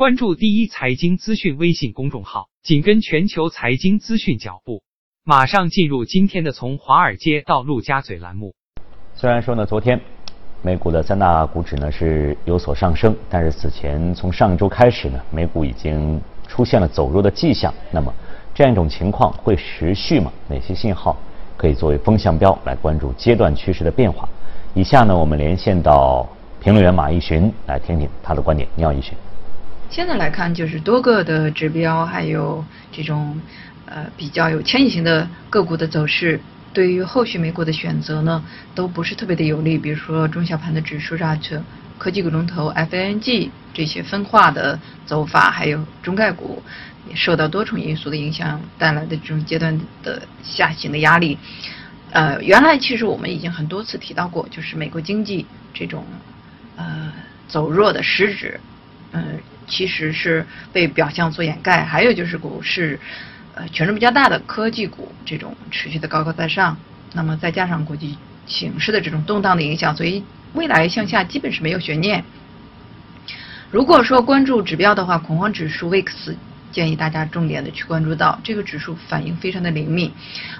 [0.00, 4.80] 关注第一财经资讯微信公众号，紧跟全球财经资讯脚步。
[5.24, 8.54] 马上进入今天的从华尔街到陆家嘴栏目。
[9.14, 10.00] 虽然说呢，昨天
[10.62, 17.70] 美股的三大股指呢是有所上升，但是此前从上周开始呢，美股已经出现了走弱的迹象。
[17.90, 18.10] 那么
[18.54, 20.32] 这样一种情况会持续吗？
[20.48, 21.14] 哪些信号
[21.58, 24.26] 可以作为风向标来关注阶段趋势的变化？
[24.72, 26.26] 以下呢，我们连线到
[26.58, 28.66] 评论员马一寻来听听他的观点。
[28.74, 29.12] 你好，一寻。
[29.90, 33.40] 现在来看，就是多个的指标，还有这种
[33.86, 36.40] 呃比较有牵引型的个股的走势，
[36.72, 39.76] 对于后续美股的选择呢，都不是特别的有利。
[39.76, 41.58] 比如说中小盘的指数上去，
[41.98, 46.62] 科技股龙头 FANG 这些分化的走法，还有中概股
[47.16, 51.36] 受到多重因素的影响带来的这种阶段的下行的压力。
[52.12, 56.04] 呃，原来其实我们已经很多次提到过，就是美国经济这种
[56.76, 57.12] 呃
[57.48, 58.60] 走弱的实质，
[59.12, 59.40] 嗯。
[59.72, 62.98] 其实是被表象所掩盖，还有就是股市，
[63.54, 66.76] 呃，权重比较大的科技股这种持续的高高在上，
[67.12, 72.24] 那么再加上国际形势的这种动荡的影响，所以未来向下基本是没有悬念。
[73.70, 76.34] 如果说关注指标的话，恐慌指数 VIX
[76.70, 80.10] 建议大家重点的去关注到这个指数反应非常的灵敏，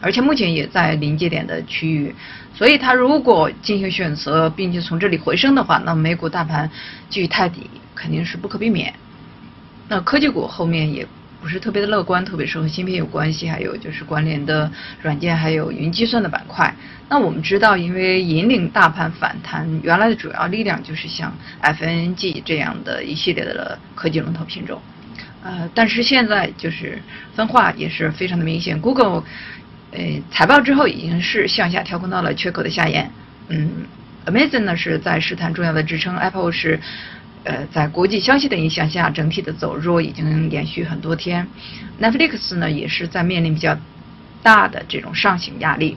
[0.01, 2.15] 而且目前也在临界点的区域，
[2.55, 6.71] 所以它如果进行选择，并且从这里回升的话，那美股大盘
[7.09, 7.69] 继续探底。
[7.93, 8.95] 肯定是不可避免。
[9.87, 11.07] 那科技股后面也
[11.39, 14.73] 不是特别的乐观，特别是和芯片有关系，还有就是关联的
[15.03, 16.75] 软件，还有云计算的板块。
[17.11, 21.31] 那我们知道，因为引领大盘反弹，原来的主要力量就是像
[21.63, 24.81] FNG 这样的一系列的科技龙头品种。
[25.43, 27.01] 呃，但是现在就是
[27.35, 28.81] 分化也是非常的明显。
[28.81, 29.25] Google，
[29.93, 33.11] 呃，财报之后已经是向下调控到了缺口的下沿。
[33.49, 33.87] 嗯
[34.27, 36.81] ，Amazon 呢是在试探重要的支撑，Apple 是。
[37.43, 41.49] 呃，在国际消息的影响下，整体的走弱已经连续很多天。
[41.99, 43.79] Netflix 呢，也是在面临比较
[44.43, 45.97] 大的这种上行压力。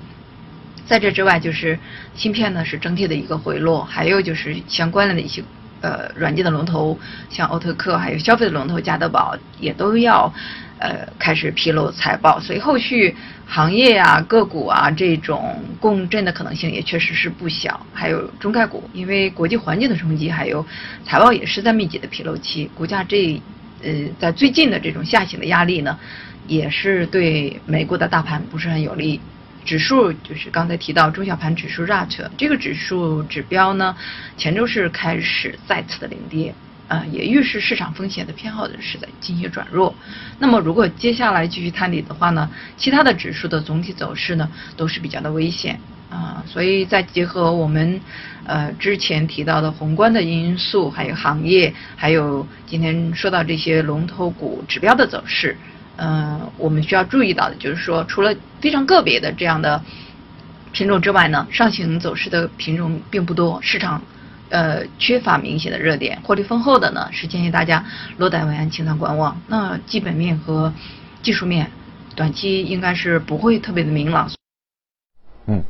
[0.86, 1.78] 在这之外，就是
[2.16, 5.44] 芯片呢是整体的一个回落，还有就是相关的一些
[5.84, 6.98] 呃软件的龙头，
[7.30, 10.34] 像欧特克，还有消费的龙头加德宝，也都要。
[10.80, 13.16] 呃，开始披露财报，所以后续
[13.48, 17.80] 行业啊、个股啊这种共振的可能性也确实是不小。
[17.94, 20.66] 还有中概股，因为国际环境的冲击，还有
[21.06, 23.42] 财报也是在密集的披露期，股价这
[23.82, 25.98] 呃在最近的这种下行的压力呢，
[26.48, 29.22] 也是对美国的大盘不是很有利。
[29.66, 33.96] 指数就是刚才提到中小盘指数 RAT 这个指数指标呢，
[34.38, 36.54] 前周是开始再次的领跌。
[36.90, 39.96] 呃，也预示市场风险的偏好的是在进行转弱。
[40.38, 42.48] 那么，如果接下来继续探底的话呢，
[42.78, 45.80] 其他的指数的总体走势呢，都是比较的危险
[46.12, 46.44] 啊。
[46.46, 48.00] 所以再结合我们
[48.46, 55.58] 呃之前提到的宏观的因素，还有行业，还有今天说到这些龙头股指标的走势，
[55.98, 59.82] 嗯，我们需要注意到的就是说，除了非常个别的这样的
[60.72, 64.02] 品种之外呢，上行走势的品种并不多，市场。
[64.50, 67.84] 呃，缺乏明显的热点，获利丰厚的呢，是建议大家
[68.18, 69.42] 落袋为安，清仓观望。
[69.48, 70.72] 那基本面和
[71.24, 71.72] 技术面，
[72.16, 74.30] 短期应该是不会特别的明朗。
[75.48, 75.64] 嗯，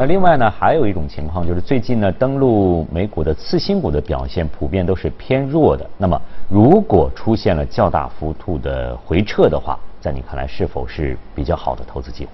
[0.00, 5.84] 那另外呢，还有一种情况就是最近呢，登陆美股的次新股的表现普遍都是偏弱的。
[5.98, 6.16] 那么，
[6.48, 12.30] 如果出现了较大幅度的回撤的话，在你看来是否是比较好的投资机会？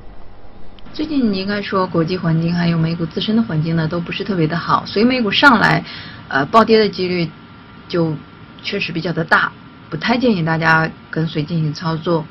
[0.93, 5.83] 最近你应该说国际环境还有美股自身的环境呢都不是特别的好，所以美股上来，
[6.29, 7.27] 呃暴跌的几率
[7.89, 8.13] 就
[8.63, 9.51] 确实比较的大，
[9.89, 12.23] 不太建议大家跟随进行操作。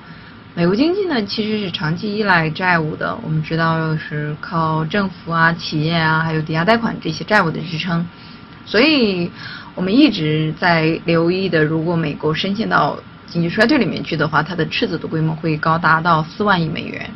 [0.55, 8.05] 美国经济呢其实是长期依赖债务的，我们知道是靠政府啊、企业啊还有抵押贷款这些债务的支撑，
[8.63, 9.31] 所以
[9.73, 17.09] 我们一直在留意的，如果美国深陷到经济衰退里面去的话，它的赤字的规模会高达到四万亿美元。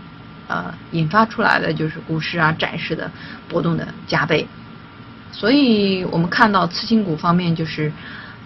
[0.48, 3.12] 呃，引发出来的就是股市啊、债市的
[3.48, 4.48] 波动的加倍，
[5.32, 7.92] 所以我们看到次新股方面，就是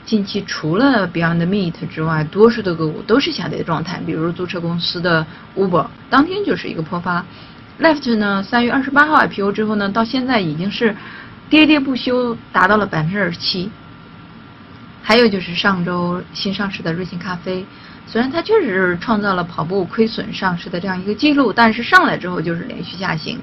[0.06, 4.02] 近期除了 Beyond Meat 之外，多数的个股都是下跌的状态。
[4.06, 5.26] 比如租车公司的
[5.56, 7.26] Uber，当天就是一个破发。
[7.80, 10.96] Left 呢，三月二十八号 IPO 之后呢，到现在已经是
[11.50, 13.72] 跌跌不休，达到了百分之二十七。
[15.04, 17.66] 还有就是上周新上市的瑞幸咖啡。
[18.08, 23.40] 虽然它确实是创造了跑步亏损上市的这样一个记录，但是上来之后就是连续下行，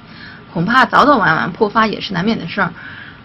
[0.52, 2.72] 恐怕早早晚晚破发也是难免的事儿。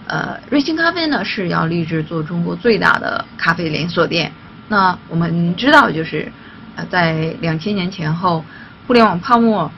[0.07, 4.31] 呃，瑞幸咖啡呢是要立志做中国最大的咖啡连锁店。
[4.67, 6.31] 那我们知道，就是
[6.75, 8.43] 呃在两千年前后，
[8.87, 9.71] 互联网泡沫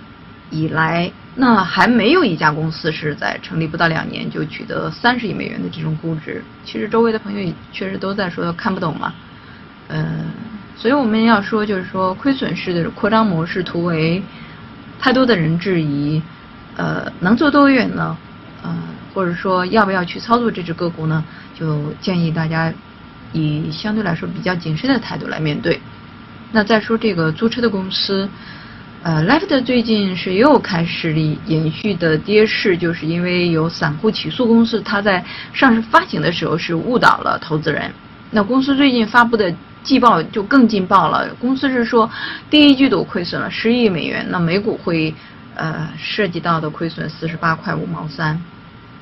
[0.50, 6.44] 以来，那还没有一家公司是在成立不到两年就取得三十亿美元的这种估值。
[6.64, 9.14] 其实周围的朋友也确实都在说看不懂嘛，
[9.90, 10.26] 嗯。
[10.78, 14.22] 所以我们要说，就是说亏损式的扩张模式突围，
[15.00, 16.22] 太多的人质疑，
[16.76, 18.16] 呃，能做多远呢？
[19.16, 21.24] 或者说要不要去操作这只个股呢？
[21.58, 22.72] 就建议大家
[23.32, 25.80] 以相对来说比较谨慎的态度来面对。
[26.52, 28.30] 那再说这个租车的公司，
[29.02, 31.14] 呃，Left 最近是又开始
[31.46, 35.24] 延续的跌势，就是因为有散户起诉公司，它在
[35.54, 37.90] 上市发行的时候是误导了投资人。
[38.32, 39.52] 那公司最近发布的。
[39.86, 42.10] 季报就更劲爆了，公司是说
[42.50, 45.14] 第一季度亏损了十亿美元，那每股会
[45.54, 48.42] 呃涉及到的亏损四十八块五毛三。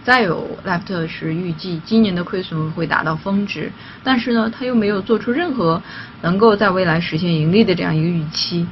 [0.03, 3.71] 再有，Left 是预计今年的亏损会达到峰值，
[4.03, 5.81] 但是呢，他又没有做出任何
[6.21, 8.67] 能够在未来实现盈利的这样一个预期。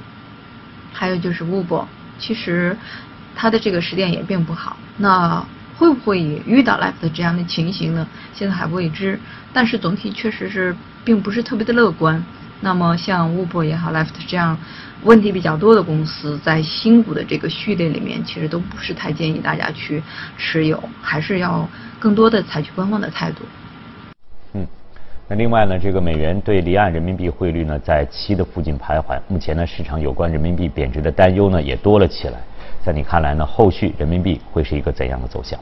[0.92, 1.86] 还有就是 Uber，
[2.19, 2.75] 其实
[3.36, 5.45] 它的这个时点也并不好，那
[5.78, 8.07] 会不会也遇到 Left 这样的情形呢？
[8.34, 9.19] 现在还未知，
[9.54, 10.75] 但是总体确实是。
[11.04, 12.24] 并不是特别的乐观。
[12.63, 14.56] 那么像 Uber 也好，Left 这样
[15.04, 20.02] 问题比较多的公司，在新股的这个序列里面，其实都不是太建议大家去
[20.38, 21.68] 持有，还是要
[22.00, 23.44] 更多的采取观望的态度。
[24.54, 24.68] 嗯，
[25.28, 29.19] 那另外呢，这个美元对离岸人民币汇率呢，在七的附近徘徊。
[29.28, 32.40] 目前呢，市场有关人民币贬值的担忧呢，也多了起来。
[32.84, 35.60] 在你看来呢，后续人民币会是一个怎样的走向？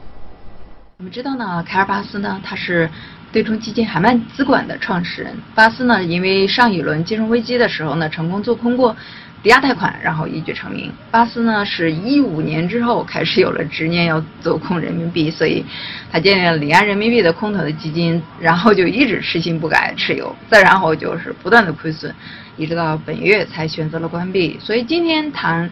[1.00, 2.88] 我们知道呢，凯尔巴斯呢，他是。
[3.32, 8.94] 对冲基金海曼资管的创始人巴斯呢，因为上一轮金融危机的时候呢，成功做空过
[9.40, 10.92] 抵押贷款，然后一举成名。
[11.12, 15.64] 巴斯呢，是一五年之后开始有了执念要做空人民币，所以
[16.10, 22.12] 他建立了离岸人民币的空头的基金，然后就一直痴心不改持有，再然后就是不断的亏损，
[22.56, 24.58] 一直到本月才选择了关闭。
[24.60, 25.70] 所以今天谈。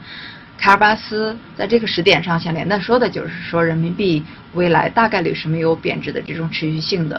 [0.59, 4.25] 卡尔巴斯在这个时点上，想连带说的就是说，人民币
[4.55, 7.07] 未来大概率是没有贬值的这种持续性的。